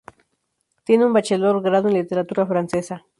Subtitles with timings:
[0.83, 3.05] Tiene un bachelor grado en literatura francesa.